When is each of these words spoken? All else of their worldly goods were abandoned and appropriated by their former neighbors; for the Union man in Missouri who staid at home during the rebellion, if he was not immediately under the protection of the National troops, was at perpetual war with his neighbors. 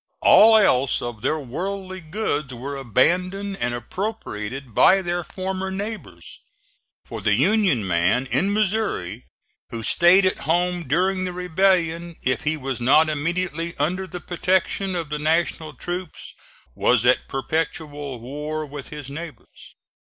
All 0.23 0.57
else 0.57 0.99
of 0.99 1.21
their 1.21 1.39
worldly 1.39 1.99
goods 2.01 2.55
were 2.55 2.75
abandoned 2.75 3.55
and 3.57 3.75
appropriated 3.75 4.73
by 4.73 5.03
their 5.03 5.23
former 5.23 5.69
neighbors; 5.69 6.39
for 7.05 7.21
the 7.21 7.35
Union 7.35 7.85
man 7.87 8.25
in 8.25 8.51
Missouri 8.51 9.27
who 9.69 9.83
staid 9.83 10.25
at 10.25 10.39
home 10.39 10.87
during 10.87 11.23
the 11.23 11.33
rebellion, 11.33 12.15
if 12.23 12.45
he 12.45 12.57
was 12.57 12.81
not 12.81 13.09
immediately 13.09 13.77
under 13.77 14.07
the 14.07 14.19
protection 14.19 14.95
of 14.95 15.09
the 15.09 15.19
National 15.19 15.71
troops, 15.75 16.33
was 16.73 17.05
at 17.05 17.27
perpetual 17.27 18.19
war 18.19 18.65
with 18.65 18.89
his 18.89 19.07
neighbors. 19.07 19.75